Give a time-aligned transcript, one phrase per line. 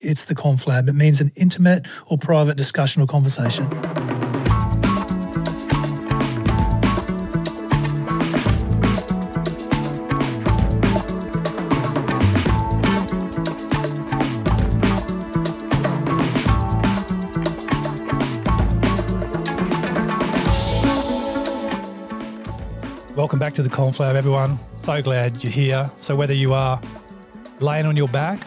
[0.00, 0.88] it's the conflab.
[0.88, 3.68] It means an intimate or private discussion or conversation.
[23.16, 24.56] Welcome back to the Conflab, everyone.
[24.80, 25.90] So glad you're here.
[25.98, 26.80] So, whether you are
[27.60, 28.40] laying on your back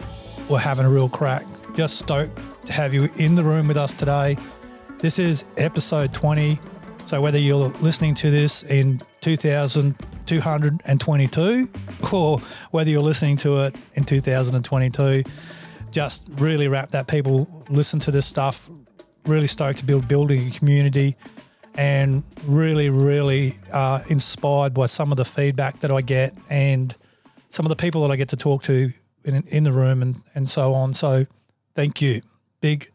[0.48, 3.92] or having a real crack, just stoked to have you in the room with us
[3.94, 4.36] today.
[4.98, 6.58] This is episode 20.
[7.04, 11.70] So, whether you're listening to this in 2222
[12.12, 12.38] or
[12.70, 15.22] whether you're listening to it in 2022,
[15.90, 18.70] just really wrap that people listen to this stuff.
[19.26, 21.16] Really stoked to build building a community
[21.76, 26.94] and really, really uh, inspired by some of the feedback that I get and
[27.48, 28.92] some of the people that I get to talk to
[29.24, 30.94] in, in the room and, and so on.
[30.94, 31.26] So,
[31.74, 32.22] thank you.
[32.60, 32.86] Big,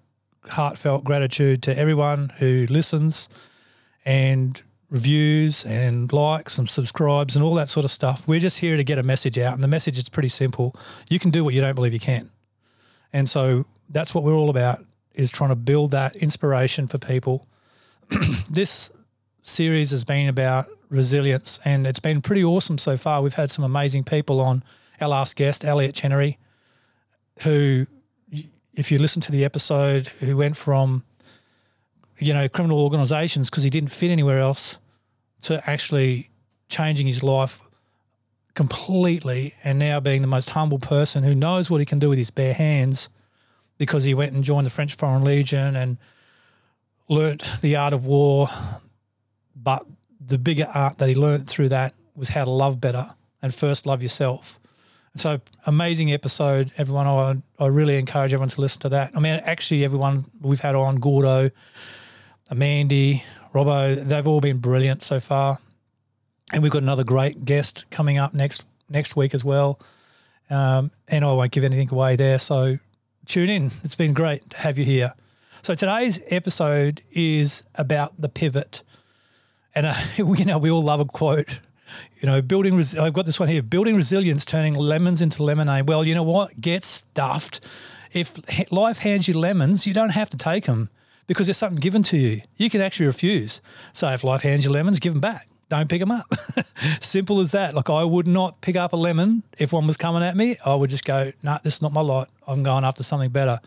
[0.46, 3.30] heartfelt gratitude to everyone who listens
[4.06, 8.28] and reviews and likes and subscribes and all that sort of stuff.
[8.28, 10.76] We're just here to get a message out, and the message is pretty simple.
[11.10, 12.30] You can do what you don't believe you can.
[13.14, 14.80] And so that's what we're all about
[15.14, 17.48] is trying to build that inspiration for people
[18.50, 18.92] this
[19.44, 23.22] series has been about resilience and it's been pretty awesome so far.
[23.22, 24.64] We've had some amazing people on.
[25.02, 26.38] Our last guest, Elliot Chenery,
[27.42, 27.88] who,
[28.74, 31.04] if you listen to the episode, who went from,
[32.18, 34.80] you know, criminal organizations because he didn't fit anywhere else
[35.42, 36.30] to actually
[36.68, 37.62] changing his life
[38.54, 42.18] completely and now being the most humble person who knows what he can do with
[42.18, 43.10] his bare hands
[43.78, 45.98] because he went and joined the French Foreign Legion and–
[47.10, 48.48] learnt the art of war,
[49.56, 49.84] but
[50.22, 53.06] the bigger art that he learnt through that was how to love better
[53.42, 54.59] and first love yourself.
[55.16, 57.08] So amazing episode, everyone.
[57.08, 59.12] I, I really encourage everyone to listen to that.
[59.16, 61.50] I mean, actually, everyone we've had on Gordo,
[62.52, 65.58] Amandy, Robbo, they've all been brilliant so far.
[66.54, 69.80] And we've got another great guest coming up next next week as well.
[70.50, 72.40] Um, and I won't give anything away there.
[72.40, 72.78] So
[73.26, 73.72] tune in.
[73.84, 75.14] It's been great to have you here.
[75.62, 78.84] So today's episode is about the pivot,
[79.76, 81.60] and uh, you know we all love a quote.
[82.22, 82.76] You know, building.
[82.76, 85.88] Res- I've got this one here: building resilience, turning lemons into lemonade.
[85.88, 86.60] Well, you know what?
[86.60, 87.62] Get stuffed.
[88.12, 90.90] If life hands you lemons, you don't have to take them
[91.28, 92.42] because there's something given to you.
[92.58, 93.62] You can actually refuse.
[93.94, 95.48] So if life hands you lemons, give them back.
[95.70, 96.26] Don't pick them up.
[97.00, 97.76] Simple as that.
[97.76, 100.58] Like I would not pick up a lemon if one was coming at me.
[100.66, 102.30] I would just go, no, nah, this is not my lot.
[102.48, 103.60] I'm going after something better.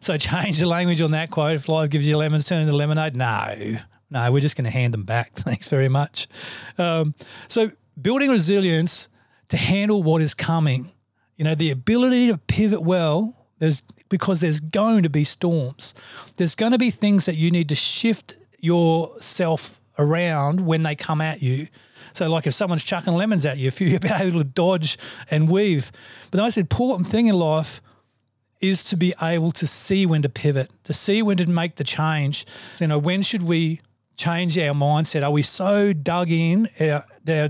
[0.00, 1.56] So change the language on that quote.
[1.56, 3.16] If life gives you lemons, turn into lemonade.
[3.16, 3.78] No,
[4.10, 5.32] no, we're just going to hand them back.
[5.34, 6.26] Thanks very much.
[6.78, 7.14] Um,
[7.48, 9.08] so building resilience
[9.48, 10.92] to handle what is coming.
[11.36, 13.34] You know, the ability to pivot well.
[13.58, 15.94] There's because there's going to be storms.
[16.36, 21.20] There's going to be things that you need to shift yourself around when they come
[21.20, 21.68] at you.
[22.12, 24.98] So, like if someone's chucking lemons at you, if you're able to dodge
[25.30, 25.92] and weave.
[26.30, 27.80] But the most important thing in life
[28.60, 31.84] is to be able to see when to pivot, to see when to make the
[31.84, 32.44] change.
[32.80, 33.80] You know, when should we
[34.20, 35.22] change our mindset?
[35.22, 37.48] Are we so dug in, are, our,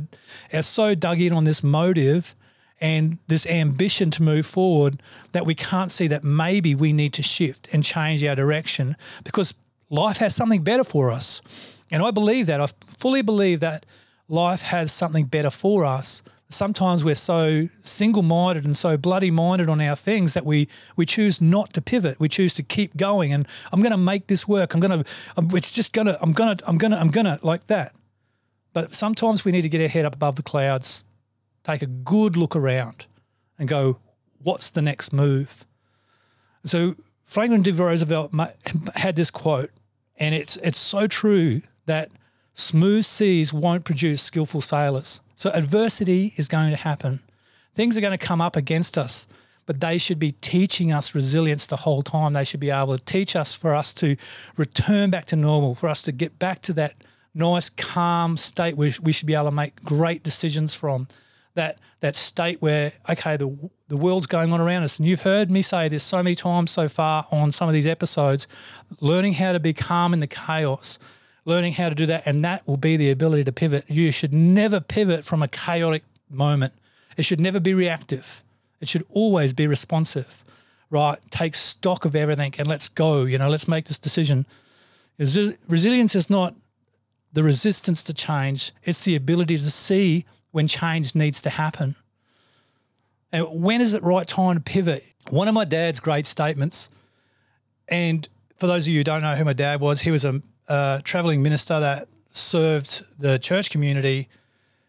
[0.53, 2.35] our so dug in on this motive
[2.81, 7.23] and this ambition to move forward that we can't see that maybe we need to
[7.23, 9.55] shift and change our direction because
[9.91, 11.43] life has something better for us.
[11.93, 12.61] And I believe that.
[12.61, 13.85] I fully believe that
[14.29, 19.81] life has something better for us sometimes we're so single-minded and so bloody minded on
[19.81, 22.19] our things that we we choose not to pivot.
[22.21, 24.75] We choose to keep going and i'm going to make this work.
[24.75, 27.27] I'm going to it's just going to i'm going to i'm going to i'm going
[27.27, 27.95] to like that.
[28.73, 31.05] But sometimes we need to get our head up above the clouds
[31.63, 33.07] take a good look around
[33.59, 33.99] and go
[34.43, 35.65] what's the next move?
[36.65, 38.35] So franklin d roosevelt
[38.97, 39.71] had this quote
[40.19, 42.11] and it's it's so true that
[42.61, 47.21] smooth seas won't produce skillful sailors so adversity is going to happen.
[47.73, 49.27] Things are going to come up against us,
[49.65, 52.35] but they should be teaching us resilience the whole time.
[52.35, 54.17] They should be able to teach us for us to
[54.59, 56.93] return back to normal, for us to get back to that
[57.35, 61.09] nice, calm state where we should be able to make great decisions from.
[61.55, 65.51] That that state where okay, the the world's going on around us, and you've heard
[65.51, 68.47] me say this so many times so far on some of these episodes.
[69.01, 70.99] Learning how to be calm in the chaos,
[71.45, 73.85] learning how to do that, and that will be the ability to pivot.
[73.89, 76.75] You should never pivot from a chaotic moment.
[77.17, 78.43] It should never be reactive.
[78.81, 80.45] It should always be responsive,
[80.91, 81.19] right?
[81.31, 83.25] Take stock of everything and let's go.
[83.25, 84.47] You know, let's make this decision.
[85.19, 86.55] Resilience is not
[87.33, 91.95] the resistance to change, it's the ability to see when change needs to happen.
[93.31, 95.05] And when is it right time to pivot?
[95.31, 96.91] One of my dad's great statements,
[97.87, 100.41] and for those of you who don't know who my dad was, he was a,
[100.71, 104.29] a traveling minister that served the church community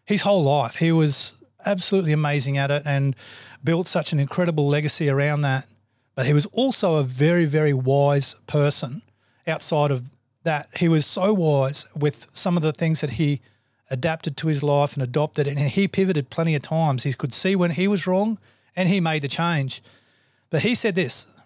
[0.04, 0.76] his whole life.
[0.76, 1.34] He was
[1.66, 3.16] absolutely amazing at it and
[3.62, 5.66] built such an incredible legacy around that.
[6.14, 9.02] But he was also a very, very wise person
[9.46, 10.08] outside of
[10.44, 10.68] that.
[10.76, 13.40] He was so wise with some of the things that he
[13.90, 15.46] adapted to his life and adopted.
[15.48, 17.02] And he pivoted plenty of times.
[17.02, 18.38] He could see when he was wrong
[18.76, 19.82] and he made the change.
[20.48, 21.40] But he said this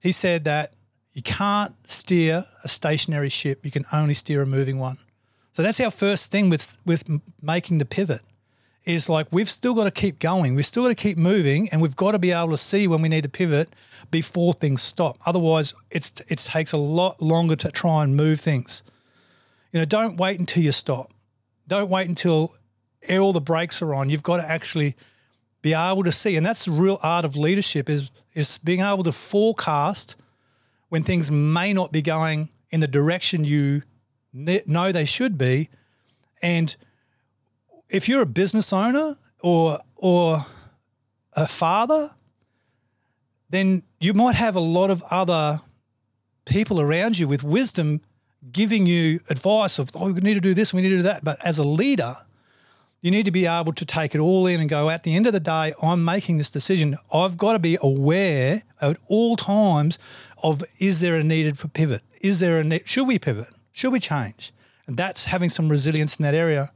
[0.00, 0.72] he said that
[1.16, 4.98] you can't steer a stationary ship, you can only steer a moving one.
[5.52, 7.08] So that's our first thing with, with
[7.40, 8.20] making the pivot
[8.84, 10.54] is like we've still got to keep going.
[10.54, 13.00] We've still got to keep moving and we've got to be able to see when
[13.00, 13.70] we need to pivot
[14.10, 15.16] before things stop.
[15.24, 18.82] Otherwise, it's it takes a lot longer to try and move things.
[19.72, 21.10] You know, don't wait until you stop.
[21.66, 22.54] Don't wait until
[23.10, 24.10] all the brakes are on.
[24.10, 24.94] You've got to actually
[25.62, 29.02] be able to see, and that's the real art of leadership is is being able
[29.04, 30.16] to forecast
[30.88, 33.82] when things may not be going in the direction you
[34.32, 35.68] know they should be,
[36.42, 36.76] and
[37.88, 40.38] if you're a business owner or or
[41.34, 42.10] a father,
[43.50, 45.60] then you might have a lot of other
[46.46, 48.00] people around you with wisdom
[48.52, 51.24] giving you advice of, oh, we need to do this, we need to do that.
[51.24, 52.14] But as a leader,
[53.00, 55.26] you need to be able to take it all in and go, at the end
[55.26, 56.96] of the day, I'm making this decision.
[57.12, 59.98] I've got to be aware at all times
[60.42, 62.02] of is there a needed for pivot?
[62.20, 62.88] Is there a need?
[62.88, 63.48] Should we pivot?
[63.72, 64.52] Should we change?
[64.86, 66.72] And that's having some resilience in that area.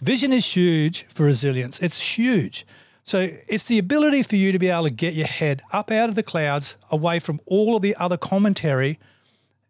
[0.00, 1.82] Vision is huge for resilience.
[1.82, 2.66] It's huge.
[3.02, 6.08] So it's the ability for you to be able to get your head up out
[6.08, 8.98] of the clouds, away from all of the other commentary,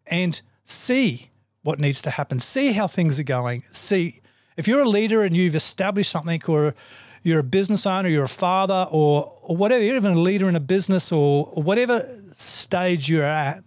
[0.07, 1.31] and see
[1.61, 2.39] what needs to happen.
[2.39, 3.63] See how things are going.
[3.71, 4.21] See
[4.57, 6.75] if you're a leader and you've established something, or
[7.23, 10.55] you're a business owner, you're a father, or or whatever, you're even a leader in
[10.55, 13.63] a business, or, or whatever stage you're at,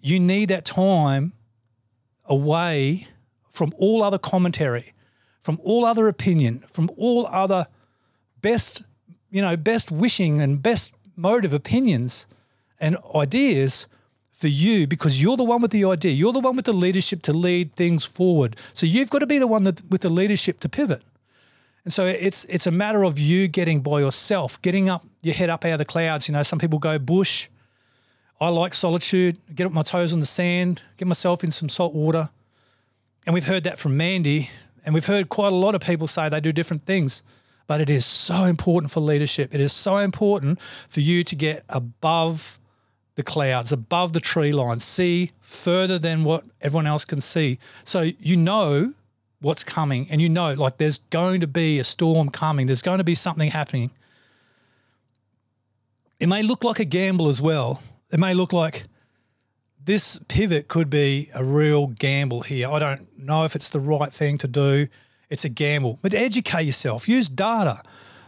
[0.00, 1.32] you need that time
[2.24, 3.06] away
[3.48, 4.92] from all other commentary
[5.48, 7.66] from all other opinion, from all other
[8.42, 8.82] best,
[9.30, 12.26] you know, best wishing and best motive opinions
[12.78, 13.86] and ideas
[14.38, 16.12] for you because you're the one with the idea.
[16.12, 18.56] You're the one with the leadership to lead things forward.
[18.72, 21.02] So you've got to be the one that, with the leadership to pivot.
[21.84, 25.50] And so it's it's a matter of you getting by yourself, getting up your head
[25.50, 26.28] up out of the clouds.
[26.28, 27.48] You know, some people go bush.
[28.40, 31.92] I like solitude, get up my toes on the sand, get myself in some salt
[31.92, 32.30] water.
[33.26, 34.50] And we've heard that from Mandy
[34.86, 37.24] and we've heard quite a lot of people say they do different things,
[37.66, 39.52] but it is so important for leadership.
[39.52, 42.60] It is so important for you to get above
[43.18, 47.58] the clouds, above the tree line, see further than what everyone else can see.
[47.82, 48.94] So you know
[49.40, 52.98] what's coming and you know like there's going to be a storm coming, there's going
[52.98, 53.90] to be something happening.
[56.20, 57.82] It may look like a gamble as well.
[58.12, 58.84] It may look like
[59.84, 62.70] this pivot could be a real gamble here.
[62.70, 64.86] I don't know if it's the right thing to do.
[65.28, 67.08] It's a gamble, but educate yourself.
[67.08, 67.82] Use data.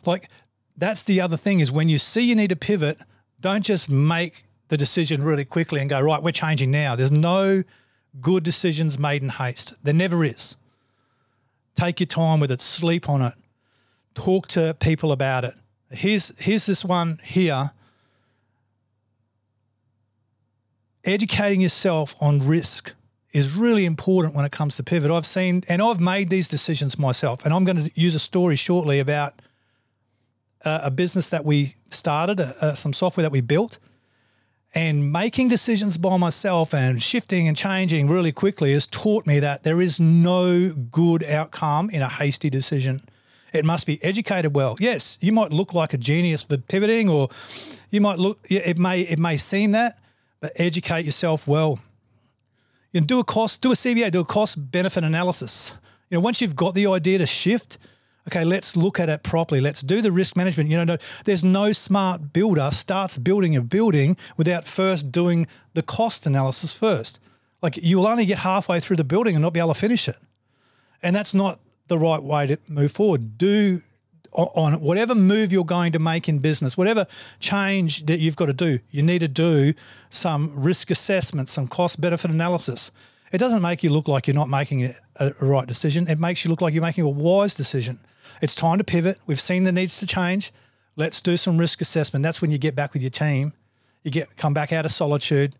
[0.05, 0.29] Like
[0.77, 2.99] that's the other thing is when you see you need to pivot,
[3.41, 6.23] don't just make the decision really quickly and go right.
[6.23, 6.95] We're changing now.
[6.95, 7.65] There's no
[8.21, 9.75] good decisions made in haste.
[9.85, 10.57] There never is.
[11.75, 12.61] Take your time with it.
[12.61, 13.35] Sleep on it.
[14.15, 15.55] Talk to people about it.
[15.91, 17.73] Here's here's this one here
[21.05, 22.95] educating yourself on risk
[23.33, 25.11] is really important when it comes to pivot.
[25.11, 28.55] I've seen and I've made these decisions myself, and I'm going to use a story
[28.55, 29.41] shortly about
[30.65, 33.79] uh, a business that we started, uh, uh, some software that we built,
[34.75, 39.65] and making decisions by myself and shifting and changing really quickly has taught me that
[39.65, 43.01] there is no good outcome in a hasty decision.
[43.53, 44.77] It must be educated well.
[44.79, 47.29] Yes, you might look like a genius for pivoting, or
[47.91, 48.39] you might look.
[48.49, 49.99] It may it may seem that,
[50.41, 51.81] but educate yourself well.
[52.93, 55.75] You know, do a cost, do a CBA, do a cost benefit analysis.
[56.11, 57.79] You know, once you've got the idea to shift,
[58.29, 59.61] okay, let's look at it properly.
[59.61, 60.71] Let's do the risk management.
[60.71, 65.83] You know, no, there's no smart builder starts building a building without first doing the
[65.83, 67.19] cost analysis first.
[67.63, 70.17] Like you'll only get halfway through the building and not be able to finish it.
[71.03, 73.39] And that's not the right way to move forward.
[73.39, 73.83] Do
[74.33, 77.05] on whatever move you're going to make in business, whatever
[77.41, 79.75] change that you've got to do, you need to do
[80.09, 82.93] some risk assessment, some cost benefit analysis.
[83.33, 86.09] It doesn't make you look like you're not making a, a, right decision.
[86.09, 87.99] It makes you look like you're making a wise decision.
[88.41, 89.19] It's time to pivot.
[89.27, 90.53] We've seen the needs to change.
[90.97, 92.23] Let's do some risk assessment.
[92.23, 93.53] That's when you get back with your team.
[94.03, 95.57] You get come back out of solitude,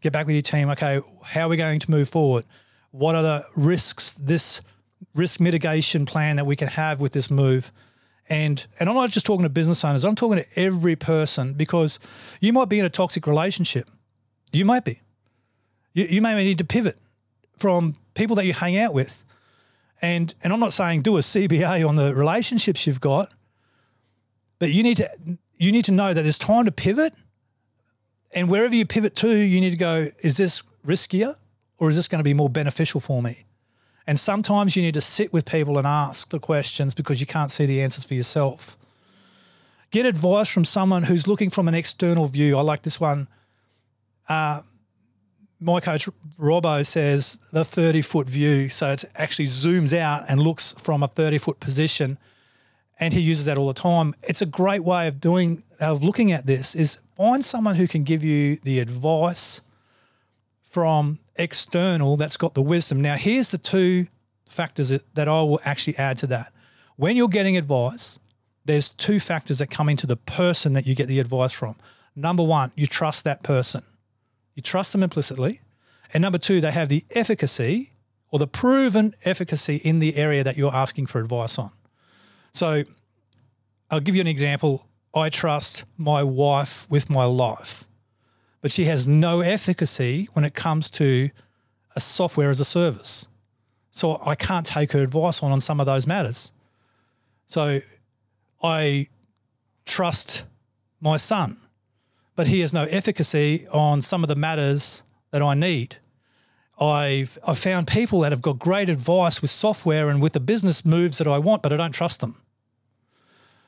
[0.00, 0.68] get back with your team.
[0.70, 2.44] Okay, how are we going to move forward?
[2.90, 4.12] What are the risks?
[4.12, 4.62] This
[5.14, 7.70] risk mitigation plan that we can have with this move
[8.28, 10.04] And and I'm not just talking to business owners.
[10.04, 11.98] I'm talking to every person because
[12.40, 13.88] you might be in a toxic relationship.
[14.52, 15.00] You might be.
[15.92, 16.96] You, you may need to pivot
[17.58, 19.24] from people that you hang out with.
[20.02, 23.32] And and I'm not saying do a CBA on the relationships you've got,
[24.58, 25.08] but you need to
[25.56, 27.22] you need to know that there's time to pivot.
[28.34, 31.36] And wherever you pivot to, you need to go, is this riskier
[31.78, 33.44] or is this going to be more beneficial for me?
[34.06, 37.50] And sometimes you need to sit with people and ask the questions because you can't
[37.50, 38.76] see the answers for yourself.
[39.90, 42.58] Get advice from someone who's looking from an external view.
[42.58, 43.28] I like this one.
[44.28, 44.60] Uh,
[45.64, 48.68] my coach Robbo says the 30 foot view.
[48.68, 52.18] So it actually zooms out and looks from a 30 foot position.
[53.00, 54.14] And he uses that all the time.
[54.22, 58.04] It's a great way of doing, of looking at this is find someone who can
[58.04, 59.62] give you the advice
[60.62, 63.00] from external that's got the wisdom.
[63.00, 64.06] Now, here's the two
[64.46, 66.52] factors that, that I will actually add to that.
[66.96, 68.20] When you're getting advice,
[68.64, 71.76] there's two factors that come into the person that you get the advice from.
[72.14, 73.82] Number one, you trust that person.
[74.54, 75.60] You trust them implicitly.
[76.12, 77.92] And number two, they have the efficacy
[78.30, 81.70] or the proven efficacy in the area that you're asking for advice on.
[82.52, 82.84] So
[83.90, 84.86] I'll give you an example.
[85.14, 87.88] I trust my wife with my life
[88.64, 91.28] but she has no efficacy when it comes to
[91.94, 93.28] a software as a service.
[93.90, 96.50] So I can't take her advice on on some of those matters.
[97.46, 97.80] So
[98.62, 99.08] I
[99.84, 100.46] trust
[100.98, 101.58] my son,
[102.36, 105.96] but he has no efficacy on some of the matters that I need.
[106.80, 110.84] I've I've found people that have got great advice with software and with the business
[110.84, 112.36] moves that I want, but I don't trust them.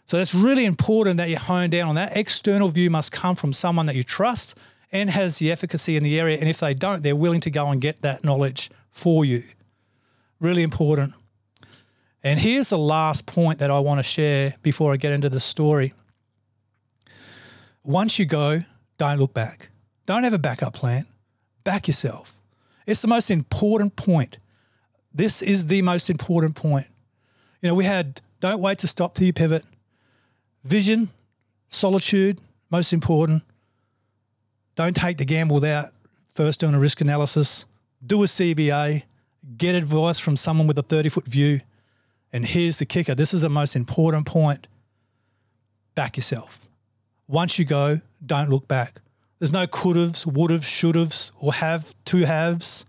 [0.04, 2.16] So that's really important that you hone down on that.
[2.16, 4.56] External view must come from someone that you trust
[4.92, 6.38] and has the efficacy in the area.
[6.38, 9.42] And if they don't, they're willing to go and get that knowledge for you.
[10.40, 11.14] Really important.
[12.23, 15.40] And here's the last point that I want to share before I get into the
[15.40, 15.92] story.
[17.87, 18.61] Once you go,
[18.99, 19.69] don't look back.
[20.07, 21.07] Don't have a backup plan.
[21.62, 22.35] Back yourself.
[22.85, 24.38] It's the most important point.
[25.14, 26.88] This is the most important point.
[27.62, 29.64] You know, we had don't wait to stop till you pivot.
[30.64, 31.11] Vision,
[31.69, 32.40] solitude,
[32.73, 33.45] most important.
[34.75, 35.90] Don't take the gamble without
[36.35, 37.66] first doing a risk analysis.
[38.05, 39.05] Do a CBA.
[39.57, 41.61] Get advice from someone with a 30 foot view.
[42.33, 44.66] And here's the kicker this is the most important point
[45.95, 46.65] back yourself.
[47.28, 49.00] Once you go, don't look back.
[49.38, 52.87] There's no could haves, would have, should haves, or have to haves.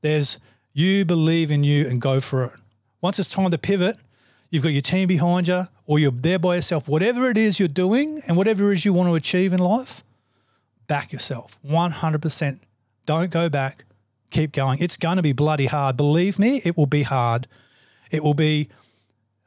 [0.00, 0.38] There's
[0.72, 2.52] you believe in you and go for it.
[3.00, 3.96] Once it's time to pivot,
[4.50, 6.88] you've got your team behind you, or you're there by yourself.
[6.88, 10.02] Whatever it is you're doing and whatever it is you want to achieve in life,
[10.86, 12.60] back yourself 100%.
[13.06, 13.84] Don't go back.
[14.30, 14.80] Keep going.
[14.80, 15.96] It's going to be bloody hard.
[15.96, 17.46] Believe me, it will be hard.
[18.10, 18.68] It will be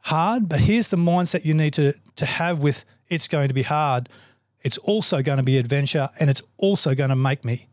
[0.03, 3.61] hard, but here's the mindset you need to, to have with it's going to be
[3.61, 4.09] hard.
[4.61, 7.67] It's also going to be adventure and it's also going to make me.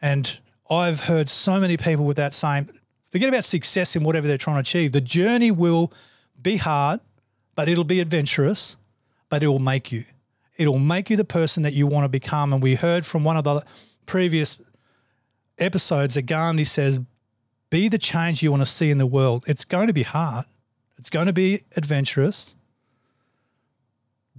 [0.00, 0.38] And
[0.70, 2.70] I've heard so many people with that saying,
[3.10, 4.92] forget about success in whatever they're trying to achieve.
[4.92, 5.92] The journey will
[6.40, 7.00] be hard,
[7.56, 8.76] but it'll be adventurous,
[9.28, 10.04] but it will make you.
[10.56, 12.52] It'll make you the person that you want to become.
[12.52, 13.64] And we heard from one of the
[14.06, 14.60] previous
[15.58, 17.00] episodes that Gandhi says,
[17.70, 19.44] be the change you want to see in the world.
[19.48, 20.44] It's going to be hard.
[20.96, 22.54] It's going to be adventurous,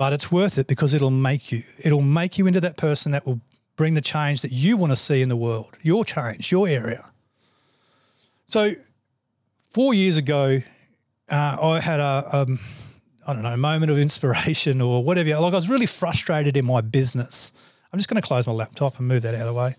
[0.01, 1.61] but it's worth it because it'll make you.
[1.77, 3.39] It'll make you into that person that will
[3.75, 7.11] bring the change that you want to see in the world, your change, your area.
[8.47, 8.73] So,
[9.69, 10.57] four years ago,
[11.29, 12.59] uh, I had a, um,
[13.27, 15.39] I don't know, moment of inspiration or whatever.
[15.39, 17.53] Like I was really frustrated in my business.
[17.93, 19.73] I'm just going to close my laptop and move that out of the way.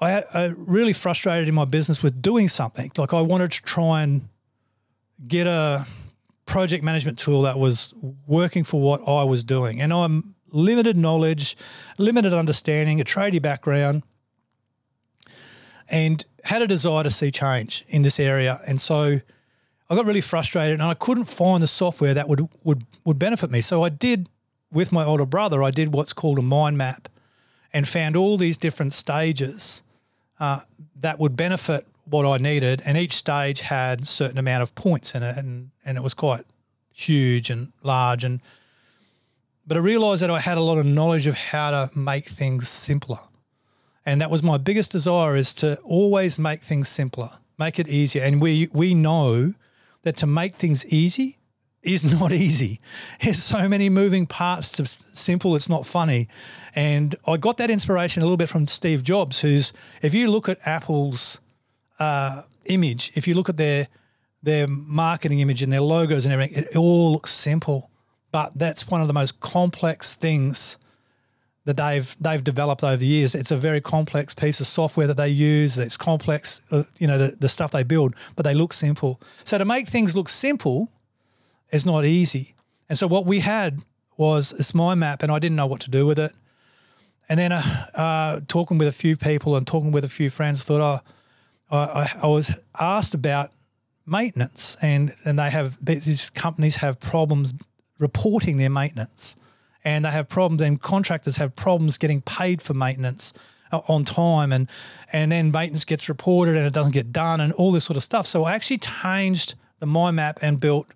[0.00, 2.90] I, I really frustrated in my business with doing something.
[2.96, 4.26] Like I wanted to try and
[5.28, 5.86] get a
[6.50, 7.94] project management tool that was
[8.26, 9.80] working for what I was doing.
[9.80, 11.56] And I'm limited knowledge,
[11.96, 14.02] limited understanding, a tradie background,
[15.88, 18.58] and had a desire to see change in this area.
[18.66, 19.20] And so
[19.88, 23.50] I got really frustrated and I couldn't find the software that would would would benefit
[23.52, 23.60] me.
[23.60, 24.28] So I did
[24.72, 27.08] with my older brother, I did what's called a mind map
[27.72, 29.82] and found all these different stages
[30.40, 30.60] uh,
[31.00, 32.82] that would benefit what I needed.
[32.84, 36.44] And each stage had certain amount of points in it and, and it was quite
[36.92, 38.40] huge and large and
[39.66, 42.68] but I realized that I had a lot of knowledge of how to make things
[42.68, 43.18] simpler.
[44.04, 48.24] And that was my biggest desire is to always make things simpler, make it easier.
[48.24, 49.54] And we we know
[50.02, 51.38] that to make things easy
[51.82, 52.80] is not easy.
[53.22, 56.26] There's so many moving parts to simple, it's not funny.
[56.74, 60.48] And I got that inspiration a little bit from Steve Jobs, who's, if you look
[60.48, 61.40] at Apple's
[62.00, 63.86] uh, image, if you look at their
[64.42, 67.90] their marketing image and their logos and everything, it all looks simple.
[68.32, 70.78] But that's one of the most complex things
[71.66, 73.34] that they've they've developed over the years.
[73.34, 75.76] It's a very complex piece of software that they use.
[75.76, 79.20] It's complex, uh, you know, the, the stuff they build, but they look simple.
[79.44, 80.88] So to make things look simple
[81.70, 82.54] is not easy.
[82.88, 83.84] And so what we had
[84.16, 86.32] was this mind map, and I didn't know what to do with it.
[87.28, 87.62] And then uh,
[87.94, 91.10] uh, talking with a few people and talking with a few friends, I thought, oh,
[91.76, 93.50] I, I was asked about
[94.06, 97.54] maintenance, and and they have these companies have problems
[97.98, 99.36] reporting their maintenance
[99.84, 103.32] and they have problems and contractors have problems getting paid for maintenance
[103.72, 104.68] uh, on time and
[105.12, 108.02] and then maintenance gets reported and it doesn't get done and all this sort of
[108.02, 108.26] stuff.
[108.26, 110.88] So I actually changed the mind map and built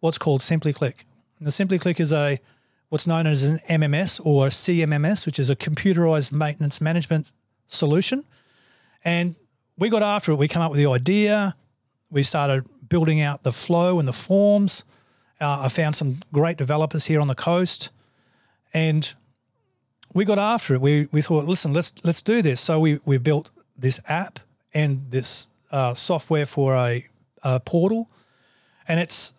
[0.00, 1.04] what's called SimplyClick.
[1.38, 2.38] And the SimplyClick is a
[2.88, 7.32] what's known as an MMS or CMMS, which is a computerized maintenance management
[7.68, 8.24] solution.
[9.04, 9.36] And
[9.78, 10.36] we got after it.
[10.36, 11.54] We came up with the idea.
[12.10, 14.84] We started building out the flow and the forms.
[15.40, 17.90] Uh, I found some great developers here on the coast
[18.74, 19.12] and
[20.14, 20.80] we got after it.
[20.80, 22.60] We, we thought, listen, let's let's do this.
[22.60, 24.38] So we, we built this app
[24.74, 27.04] and this uh, software for a,
[27.42, 28.10] a portal,
[28.88, 29.32] and it's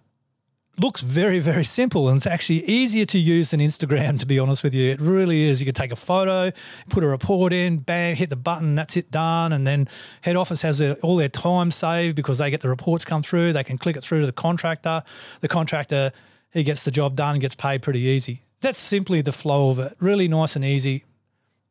[0.80, 4.20] looks very very simple and it's actually easier to use than Instagram.
[4.20, 5.62] To be honest with you, it really is.
[5.62, 6.51] You could take a photo,
[6.89, 9.88] put a report in, bang, hit the button, that's it done, and then
[10.22, 13.53] head office has a, all their time saved because they get the reports come through.
[13.53, 15.03] They can click it through to the contractor.
[15.42, 16.12] The contractor
[16.51, 19.94] he gets the job done, gets paid pretty easy that's simply the flow of it.
[20.00, 21.03] Really nice and easy.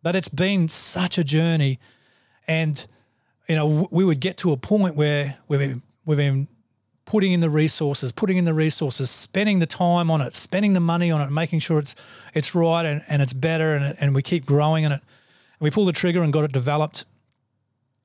[0.02, 1.80] But it's been such a journey.
[2.46, 2.86] And,
[3.48, 6.46] you know, we would get to a point where we've been, we've been
[7.04, 10.80] putting in the resources, putting in the resources, spending the time on it, spending the
[10.80, 11.94] money on it, making sure it's
[12.34, 15.00] it's right and, and it's better and, and we keep growing in it.
[15.00, 17.04] And we pulled the trigger and got it developed.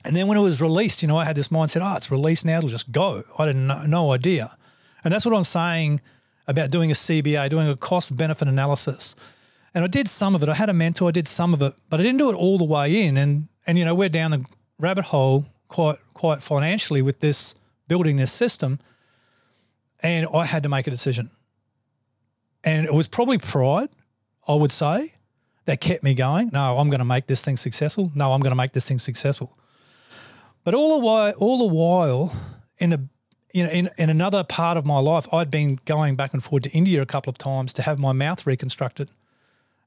[0.06, 2.46] And then when it was released, you know, I had this mindset, oh, it's released
[2.46, 3.24] now, it'll just go.
[3.38, 4.50] I didn't no idea.
[5.04, 6.02] And that's what I'm saying–
[6.48, 9.16] about doing a CBA, doing a cost benefit analysis.
[9.74, 10.50] And I did some of it.
[10.50, 12.58] I had a mentor, I did some of it, but I didn't do it all
[12.58, 13.18] the way in.
[13.18, 14.46] And and you know, we're down the
[14.80, 17.54] rabbit hole quite quite financially with this
[17.88, 18.80] building this system.
[20.02, 21.32] And I had to make a decision.
[22.64, 23.90] And it was probably pride,
[24.48, 25.14] I would say,
[25.66, 26.50] that kept me going.
[26.54, 28.12] No, I'm going to make this thing successful.
[28.16, 29.58] No, I'm going to make this thing successful.
[30.64, 32.34] But all the while, all the while,
[32.78, 33.08] in the
[33.54, 36.64] you know, in, in another part of my life, I'd been going back and forth
[36.64, 39.10] to India a couple of times to have my mouth reconstructed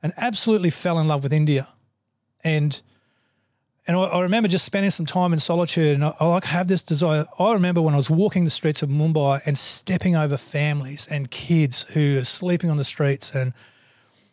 [0.02, 1.66] and absolutely fell in love with India.
[2.42, 2.80] And
[3.86, 6.68] and I, I remember just spending some time in solitude and I, I like have
[6.68, 7.24] this desire.
[7.38, 11.30] I remember when I was walking the streets of Mumbai and stepping over families and
[11.30, 13.54] kids who are sleeping on the streets and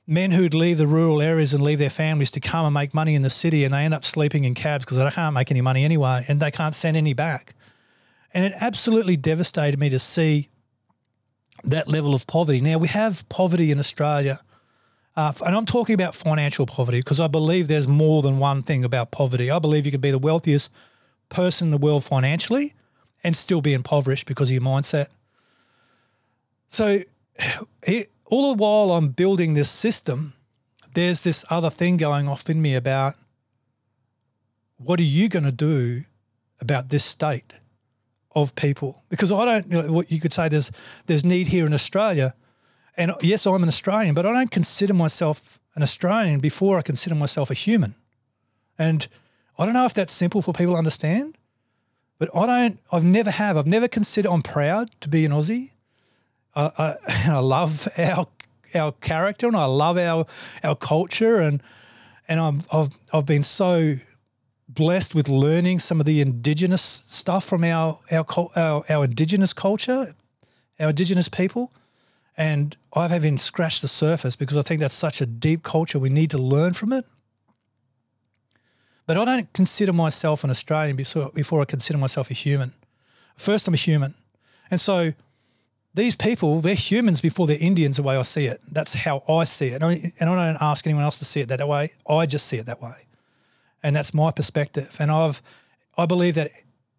[0.05, 3.13] men who'd leave the rural areas and leave their families to come and make money
[3.13, 5.61] in the city and they end up sleeping in cabs because they can't make any
[5.61, 7.53] money anyway and they can't send any back.
[8.33, 10.49] And it absolutely devastated me to see
[11.63, 12.61] that level of poverty.
[12.61, 14.39] Now, we have poverty in Australia,
[15.17, 18.83] uh, and I'm talking about financial poverty because I believe there's more than one thing
[18.83, 19.49] about poverty.
[19.49, 20.71] I believe you could be the wealthiest
[21.29, 22.75] person in the world financially
[23.23, 25.07] and still be impoverished because of your mindset.
[26.67, 27.01] So,
[27.83, 30.33] it, all the while I'm building this system,
[30.93, 33.15] there's this other thing going off in me about
[34.77, 36.03] what are you going to do
[36.61, 37.53] about this state?
[38.35, 39.71] of people because I don't.
[39.71, 40.71] You know, what you could say there's
[41.07, 42.35] there's need here in Australia,
[42.97, 47.15] and yes, I'm an Australian, but I don't consider myself an Australian before I consider
[47.15, 47.95] myself a human,
[48.77, 49.07] and
[49.57, 51.37] I don't know if that's simple for people to understand,
[52.17, 52.79] but I don't.
[52.91, 53.57] I've never have.
[53.57, 54.31] I've never considered.
[54.31, 55.71] I'm proud to be an Aussie.
[56.55, 56.95] I, I,
[57.33, 58.27] I love our
[58.75, 60.25] our character and I love our
[60.63, 61.61] our culture and
[62.27, 63.95] and I'm, I've I've been so
[64.67, 70.13] blessed with learning some of the indigenous stuff from our our our, our indigenous culture,
[70.79, 71.71] our indigenous people,
[72.37, 75.99] and I haven't scratched the surface because I think that's such a deep culture.
[75.99, 77.05] We need to learn from it.
[79.05, 82.73] But I don't consider myself an Australian before, I consider myself a human.
[83.35, 84.15] First, I'm a human,
[84.69, 85.13] and so
[85.93, 88.59] these people, they're humans before they're Indians, the way I see it.
[88.71, 89.81] That's how I see it.
[89.81, 91.91] And I don't ask anyone else to see it that way.
[92.07, 93.07] I just see it that way
[93.83, 94.95] and that's my perspective.
[94.99, 95.41] And I've
[95.97, 96.51] I believe that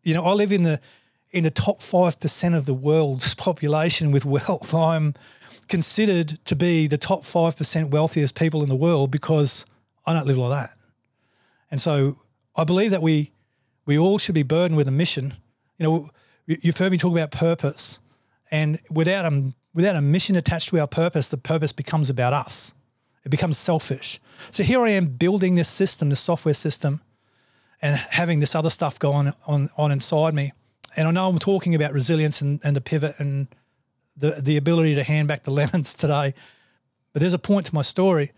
[0.02, 0.80] you know I live in the
[1.30, 4.74] in the top five percent of the world's population with wealth.
[4.74, 5.14] I'm
[5.68, 9.66] considered to be the top five percent wealthiest people in the world because
[10.06, 10.76] I don't live like that.
[11.70, 12.16] And so
[12.56, 13.32] I believe that we
[13.86, 15.34] we all should be burdened with a mission.
[15.78, 16.10] You know,
[16.46, 18.00] you've heard me talk about purpose,
[18.50, 22.74] and without a without a mission attached to our purpose, the purpose becomes about us.
[23.24, 24.20] It becomes selfish.
[24.50, 27.02] So here I am building this system, this software system,
[27.82, 30.52] and having this other stuff going on, on inside me.
[30.96, 33.48] And I know I'm talking about resilience and, and the pivot and
[34.16, 36.32] the the ability to hand back the lemons today,
[37.12, 38.32] but there's a point to my story.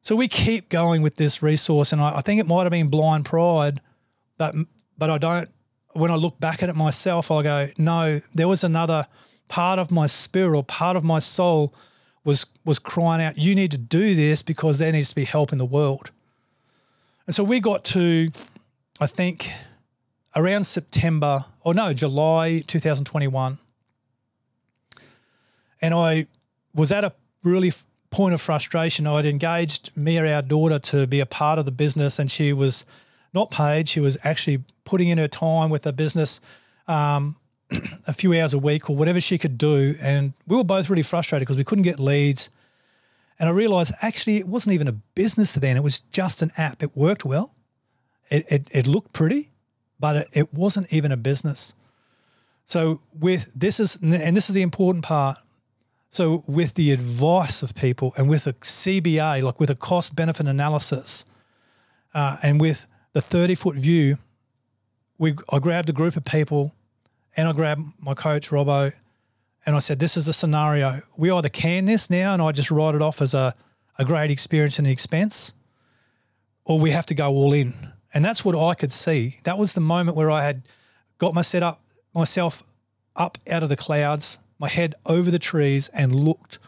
[0.00, 2.88] So we keep going with this resource, and I, I think it might have been
[2.88, 3.80] blind pride,
[4.36, 4.54] but
[4.96, 5.48] but I don't.
[5.94, 9.06] When I look back at it myself, I go, no, there was another
[9.48, 11.74] part of my spirit or part of my soul
[12.24, 15.50] was was crying out, you need to do this because there needs to be help
[15.50, 16.10] in the world.
[17.26, 18.30] And so we got to,
[19.00, 19.50] I think,
[20.36, 23.58] around September or no, July 2021.
[25.80, 26.26] And I
[26.74, 27.12] was at a
[27.44, 27.72] really
[28.10, 29.06] point of frustration.
[29.06, 32.84] I'd engaged Mia, our daughter, to be a part of the business, and she was
[33.34, 33.88] not paid.
[33.88, 36.40] She was actually putting in her time with the business
[36.86, 37.36] um,
[38.06, 39.94] a few hours a week or whatever she could do.
[40.00, 42.50] And we were both really frustrated because we couldn't get leads.
[43.38, 46.82] And I realized actually it wasn't even a business then, it was just an app.
[46.82, 47.54] It worked well,
[48.30, 49.50] it, it, it looked pretty,
[50.00, 51.74] but it, it wasn't even a business.
[52.64, 55.38] So, with this is, and this is the important part.
[56.10, 60.46] So, with the advice of people and with a CBA, like with a cost benefit
[60.46, 61.24] analysis,
[62.14, 64.18] uh, and with the 30 foot view,
[65.18, 66.74] we, I grabbed a group of people
[67.36, 68.92] and I grabbed my coach, Robbo,
[69.66, 71.00] and I said, This is a scenario.
[71.16, 73.54] We either can this now and I just write it off as a,
[73.98, 75.54] a great experience and expense,
[76.64, 77.74] or we have to go all in.
[78.14, 79.40] And that's what I could see.
[79.44, 80.62] That was the moment where I had
[81.18, 81.42] got my
[82.14, 82.62] myself
[83.16, 86.58] up out of the clouds, my head over the trees, and looked.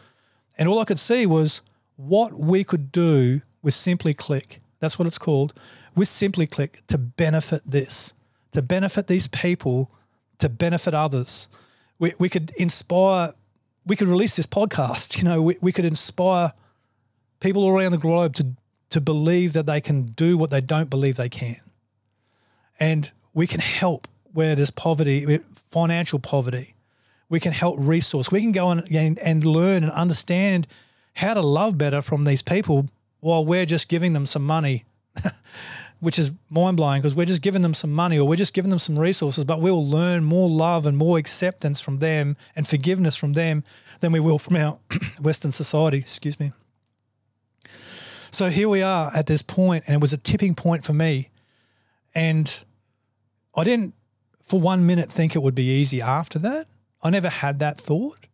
[0.57, 1.61] And all I could see was
[1.95, 4.59] what we could do with Simply Click.
[4.79, 5.53] That's what it's called.
[5.95, 8.13] With Simply Click to benefit this,
[8.51, 9.91] to benefit these people,
[10.39, 11.49] to benefit others.
[11.99, 13.33] We, we could inspire,
[13.85, 15.17] we could release this podcast.
[15.21, 16.51] You know, we, we could inspire
[17.39, 18.55] people all around the globe to
[18.91, 21.57] to believe that they can do what they don't believe they can.
[22.79, 26.75] And we can help where there's poverty, financial poverty.
[27.29, 28.31] We can help resource.
[28.31, 30.67] We can go and, and learn and understand
[31.15, 32.87] how to love better from these people
[33.21, 34.83] while we're just giving them some money,
[35.99, 38.69] which is mind blowing because we're just giving them some money or we're just giving
[38.69, 43.15] them some resources, but we'll learn more love and more acceptance from them and forgiveness
[43.15, 43.63] from them
[44.01, 44.79] than we will from our
[45.21, 45.97] Western society.
[45.97, 46.51] Excuse me.
[48.33, 51.29] So here we are at this point, and it was a tipping point for me.
[52.15, 52.63] And
[53.55, 53.93] I didn't,
[54.41, 56.65] for one minute, think it would be easy after that.
[57.03, 58.27] I never had that thought.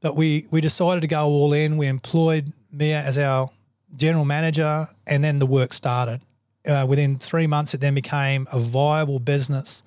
[0.00, 1.76] But we, we decided to go all in.
[1.76, 3.50] We employed Mia as our
[3.96, 6.20] general manager, and then the work started.
[6.66, 9.84] Uh, within three months, it then became a viable business.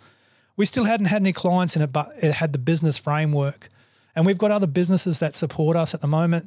[0.55, 3.67] We still hadn't had any clients in it, but it had the business framework.
[4.15, 6.45] And we've got other businesses that support us at the moment,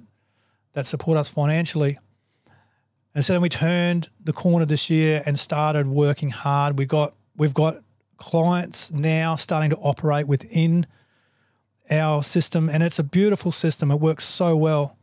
[0.73, 1.99] that support us financially.
[3.15, 6.79] And so then we turned the corner this year and started working hard.
[6.79, 7.77] We got we've got
[8.17, 10.87] clients now starting to operate within
[11.91, 13.91] our system and it's a beautiful system.
[13.91, 14.97] It works so well.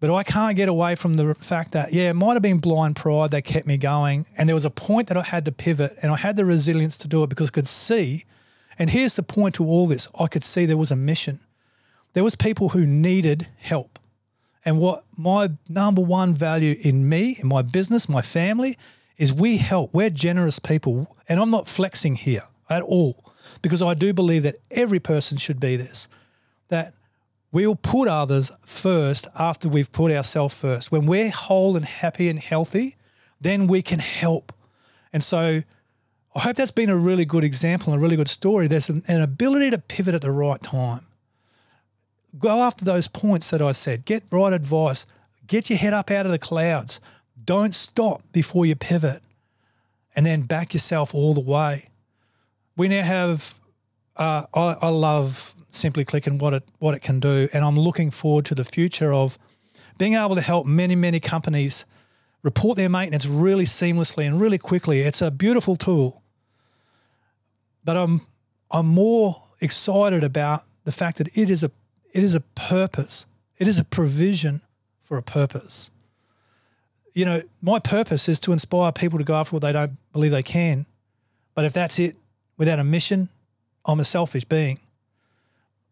[0.00, 2.94] But I can't get away from the fact that, yeah, it might have been blind
[2.94, 4.26] pride that kept me going.
[4.36, 6.96] And there was a point that I had to pivot and I had the resilience
[6.98, 8.24] to do it because I could see.
[8.78, 11.40] And here's the point to all this I could see there was a mission.
[12.12, 13.98] There was people who needed help.
[14.64, 18.76] And what my number one value in me, in my business, my family,
[19.16, 19.94] is we help.
[19.94, 21.16] We're generous people.
[21.28, 23.24] And I'm not flexing here at all
[23.62, 26.08] because I do believe that every person should be this.
[26.68, 26.94] That
[27.52, 30.92] we'll put others first after we've put ourselves first.
[30.92, 32.96] When we're whole and happy and healthy,
[33.40, 34.52] then we can help.
[35.12, 35.62] And so
[36.34, 38.68] I hope that's been a really good example and a really good story.
[38.68, 41.00] There's an, an ability to pivot at the right time
[42.38, 44.04] go after those points that I said.
[44.04, 45.06] Get right advice.
[45.46, 47.00] Get your head up out of the clouds.
[47.44, 49.22] Don't stop before you pivot
[50.14, 51.88] and then back yourself all the way.
[52.76, 53.58] We now have,
[54.16, 57.48] uh, I, I love Simply Click and what it, what it can do.
[57.52, 59.38] And I'm looking forward to the future of
[59.96, 61.84] being able to help many, many companies
[62.42, 65.00] report their maintenance really seamlessly and really quickly.
[65.00, 66.22] It's a beautiful tool.
[67.84, 68.20] But I'm,
[68.70, 71.70] I'm more excited about the fact that it is a
[72.12, 73.26] it is a purpose.
[73.58, 74.62] It is a provision
[75.02, 75.90] for a purpose.
[77.12, 80.30] You know, my purpose is to inspire people to go after what they don't believe
[80.30, 80.86] they can.
[81.54, 82.16] But if that's it,
[82.56, 83.28] without a mission,
[83.84, 84.78] I'm a selfish being.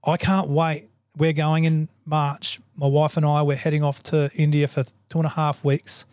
[0.05, 0.89] I can't wait.
[1.17, 2.61] We're going in March.
[2.77, 6.05] My wife and I, we're heading off to India for two and a half weeks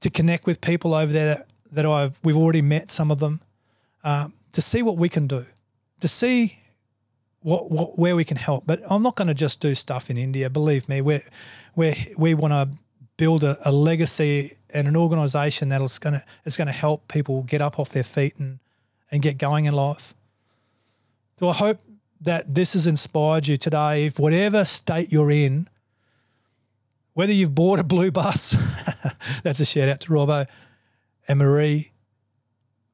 [0.00, 3.40] to connect with people over there that, I've we've already met some of them
[4.04, 5.44] uh, to see what we can do,
[6.00, 6.61] to see
[7.42, 8.64] what, what where we can help.
[8.66, 10.48] But I'm not going to just do stuff in India.
[10.50, 11.20] Believe me, we
[11.76, 12.78] we we want to
[13.16, 17.42] build a, a, legacy and an organisation that's going to it's going to help people
[17.42, 18.58] get up off their feet and
[19.10, 20.14] and get going in life.
[21.38, 21.80] So I hope
[22.20, 24.06] that this has inspired you today.
[24.06, 25.68] If whatever state you're in,
[27.14, 28.52] whether you've bought a blue bus,
[29.42, 30.46] that's a shout out to Robbo
[31.28, 31.92] and Marie.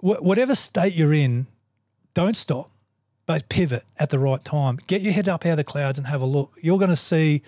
[0.01, 1.47] Wh- whatever state you're in,
[2.15, 2.71] don't stop,
[3.29, 4.79] but pivot at the right time.
[4.87, 6.55] Get your head up out of the clouds and have a look.
[6.63, 7.43] You're going to see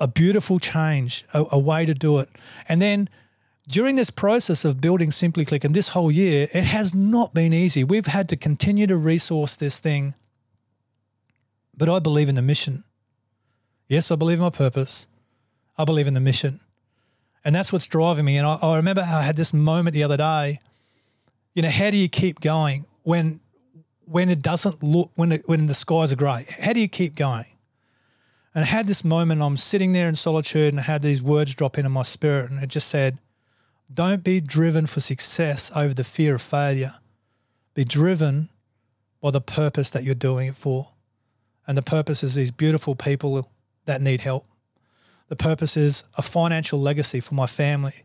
[0.00, 2.28] a beautiful change, a, a way to do it.
[2.68, 3.08] And then
[3.68, 7.54] during this process of building Simply Click and this whole year, it has not been
[7.54, 7.84] easy.
[7.84, 10.14] We've had to continue to resource this thing.
[11.76, 12.82] But I believe in the mission.
[13.86, 15.06] Yes, I believe in my purpose.
[15.78, 16.58] I believe in the mission.
[17.44, 18.36] And that's what's driving me.
[18.36, 20.58] And I, I remember I had this moment the other day.
[21.54, 23.38] You know, how do you keep going when
[24.10, 26.44] when it doesn't look when it, when the skies are grey?
[26.60, 27.44] How do you keep going?
[28.54, 29.42] And I had this moment.
[29.42, 32.62] I'm sitting there in solitude, and I had these words drop into my spirit, and
[32.62, 33.18] it just said,
[33.92, 36.92] "Don't be driven for success over the fear of failure.
[37.74, 38.48] Be driven
[39.20, 40.94] by the purpose that you're doing it for."
[41.66, 43.50] And the purpose is these beautiful people
[43.84, 44.46] that need help.
[45.28, 48.04] The purpose is a financial legacy for my family.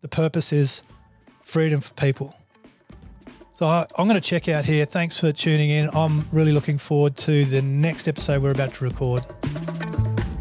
[0.00, 0.82] The purpose is
[1.40, 2.34] freedom for people.
[3.54, 4.84] So I, am going to check out here.
[4.84, 5.88] Thanks for tuning in.
[5.94, 9.24] I'm really looking forward to the next episode we're about to record.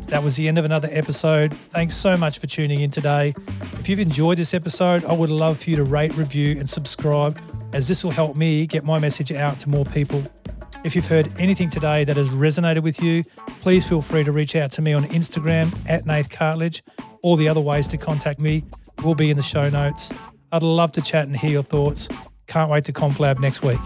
[0.08, 1.54] That was the end of another episode.
[1.54, 3.36] Thanks so much for tuning in today.
[3.74, 7.40] If you've enjoyed this episode, I would love for you to rate, review, and subscribe,
[7.72, 10.24] as this will help me get my message out to more people.
[10.84, 13.24] If you've heard anything today that has resonated with you,
[13.62, 16.82] please feel free to reach out to me on Instagram at Nathe Cartledge.
[17.22, 18.64] All the other ways to contact me
[19.04, 20.12] will be in the show notes.
[20.52, 22.10] I'd love to chat and hear your thoughts.
[22.54, 23.80] Can't wait to Conflab next week.